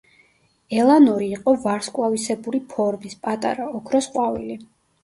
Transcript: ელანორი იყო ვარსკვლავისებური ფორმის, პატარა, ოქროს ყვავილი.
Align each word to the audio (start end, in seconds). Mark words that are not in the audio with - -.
ელანორი 0.77 1.27
იყო 1.37 1.53
ვარსკვლავისებური 1.67 2.65
ფორმის, 2.73 3.17
პატარა, 3.29 3.71
ოქროს 3.83 4.15
ყვავილი. 4.19 4.61